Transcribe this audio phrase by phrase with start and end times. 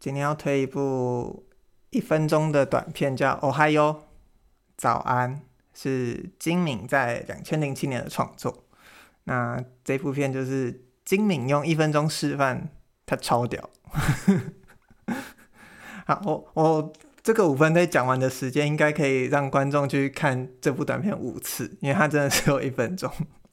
[0.00, 1.44] 今天要推一部
[1.90, 3.94] 一分钟的短片，叫《Ohayo》，
[4.76, 5.42] 早安，
[5.74, 8.64] 是金敏在两千零七年的创作。
[9.24, 12.68] 那这部片就是金敏用一分钟示范，
[13.04, 13.68] 他超屌。
[16.06, 16.92] 好，我我
[17.22, 23.12] 这个五分钟讲完的时间，应该可以让观众去看这部短片五次，因为它真的只有一分钟。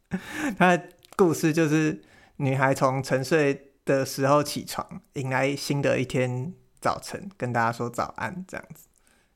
[0.57, 2.01] 它的故事就是
[2.37, 6.51] 女孩从沉睡的时候起床，迎来新的一天
[6.81, 8.87] 早晨，跟大家说早安，这样子。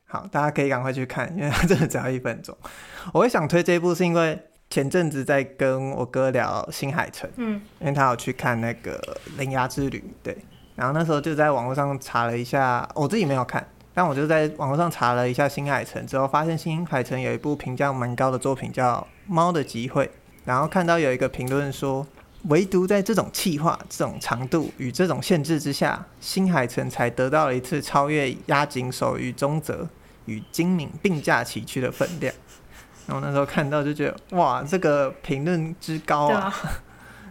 [0.06, 2.58] 好，大家可以赶快去看，因为它真的只要一分钟。
[3.14, 9.00] 我会想推这一部，是因为前阵子在跟我哥聊新海诚，嗯，因为他有去看那个
[9.38, 10.36] 《铃芽之旅》，对。
[10.76, 18.96] 然后那时候就在网络上查了一下，我自己没有看，但我就在网络上查了一下新海诚之后，发现新海诚有一部评价蛮高的作品叫
[19.28, 20.06] 《猫的集会》，
[20.46, 22.08] 然后看到有一个评论说，
[22.44, 29.88] 唯独在这种气化、这种长度与这种限制之下，新海诚才得到了一次超越押井守与中泽
[30.26, 32.34] 与金敏并驾齐驱的分量。
[33.08, 36.54] 然后那时候看到就觉得，哇，这个评论之高啊！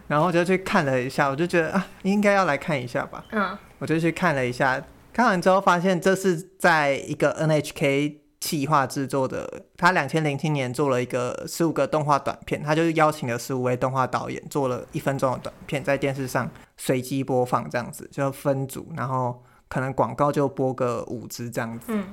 [0.08, 3.24] 然后我就去看了一下，我就觉得啊，应该要来看一下吧。
[3.30, 9.64] 嗯，我就去看了一下，看完之后发现这是在一个 NHK 企划制作的。
[9.76, 21.86] 他两千零七年做了一个十五个动画短片，他就是邀请了十五位动画导演做了一分钟的短片，在电视上随机播放这样子，就分组，然后可能广告就播个五支这样子。
[21.88, 22.04] 嗯。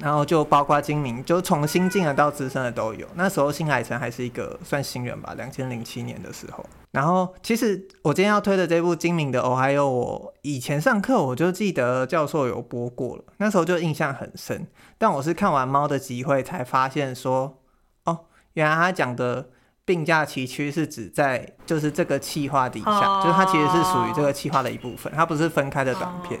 [0.00, 3.04] 然后就包括精明，就从新进的到资深的都有。
[3.14, 6.64] 那时候新海诚还是一个算新人吧，两千零七年的时候。
[6.92, 14.68] 然后其实我今天要推的这部精明的《Ohayo》，我以前上课我就记得教授有播过了，那时候就印象很深。
[14.98, 17.58] 但我是看完《猫的集会》才发现说，
[18.04, 19.48] 哦，原来他讲的
[19.84, 26.38] 并驾齐驱是指在就是这个企划底下，就是它其实是属于这个企划的一部分，它不是分开的短片。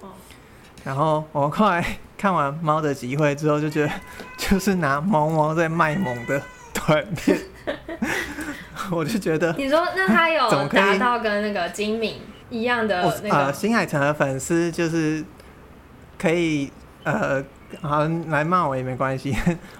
[0.84, 1.84] 然后我后来
[2.16, 3.92] 看完《猫的集会》之后，就觉得
[4.38, 6.40] 就是拿猫猫在卖萌的
[6.72, 7.38] 短片，
[8.90, 13.36] 我就觉得你说那他有 达到跟那个金敏一样的那个？
[13.36, 15.22] 呃新海诚的粉丝就是
[16.18, 16.70] 可以
[17.02, 17.44] 呃
[17.82, 19.36] 好来骂我也没关系，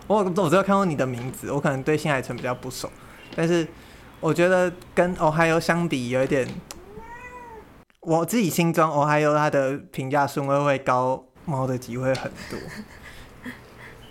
[0.07, 2.91] 我我只有看过你的名字，我可能对新海诚比较不熟，
[3.35, 3.67] 但是
[4.21, 6.47] 我觉得跟 Ohayo 相比有一点。
[8.09, 12.59] 我自己心中，我还有他的评价顺位会高，猫的机会很多，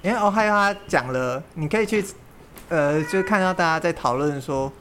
[0.04, 2.06] 因为我还有他讲了，你可以去，
[2.70, 4.72] 呃，就看到大家在讨论说，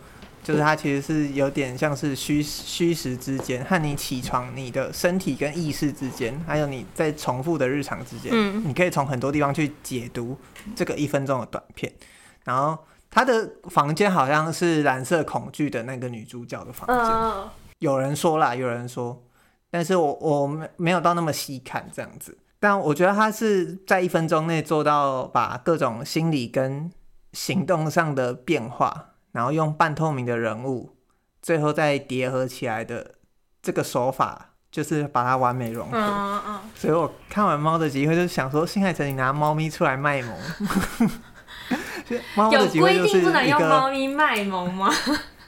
[0.45, 8.31] 就是他其实是有点像是虚虚实之间，和你起床、你的身体跟意识之间，还有你在重复的日常之间，
[8.69, 10.37] 你可以从很多地方去解读
[10.75, 11.91] 这个一分钟的短片。
[12.45, 12.79] 然后
[13.11, 17.66] 他的房间好像是蓝色恐惧的那个女主角的房间。
[17.79, 19.23] 有人说啦，有人说，
[19.71, 26.91] 但是我我没没有到那么细看这样子，但我觉得他是在一分钟内做到把各种心理跟
[27.33, 30.97] 行动上的变化，然后用半透明的人物，
[31.43, 33.17] 最后再叠合起来的
[33.61, 35.99] 这个手法，就是把它完美融合。
[35.99, 36.61] 嗯嗯。
[36.75, 40.35] 所以我看完猫的集会，就想说，新海诚你拿猫咪出来卖萌
[42.35, 44.91] 猫的集会就是有规定不能用猫咪卖萌吗？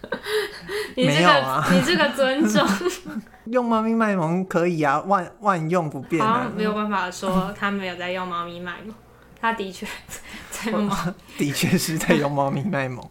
[0.96, 2.66] 你这个、没有啊，你这个尊重。
[3.46, 8.94] 用猫咪卖萌可以啊，万万用不变啊，没有办法说他没有在用猫咪卖萌，
[9.40, 9.86] 他的确
[10.50, 10.94] 在用猫，
[11.38, 13.02] 的确是在用猫咪卖萌。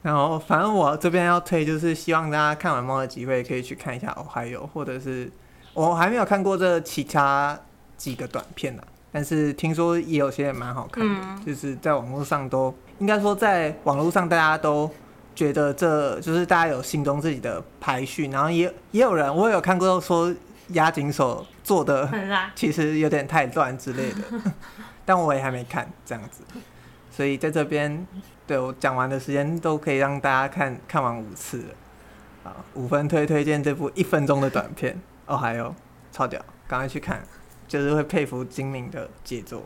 [0.00, 5.30] 然后反正我这边要推，就是希望大家看完猫的机会可以去看一下哦，还有或者是
[5.74, 7.58] 我还没有看过这其他
[7.98, 8.82] 几个短片呢，
[9.12, 14.90] 但是听说也有些蛮好看的，嗯、就是在网络上都应该说在网络上大家都。
[15.34, 20.34] 觉得这就是大家有心中自己的排序，然后也也有人我有看过说
[20.68, 22.08] 押井守做的
[22.54, 24.22] 其实有点太乱之类的，
[25.04, 26.42] 但我也还没看这样子，
[27.10, 28.06] 所以在这边
[28.46, 34.98] 对我讲完的时间都可以让大家看看完五次了，啊，五分推推荐这部一分钟的短片。
[35.26, 35.74] 哦，还有
[36.12, 37.22] 超屌，赶快去看，
[37.66, 39.62] 就是会佩服精明的杰作。